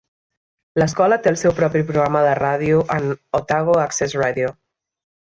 [0.83, 3.05] L'escola té el seu propi programa de ràdio en
[3.41, 4.49] Otago Access Radio.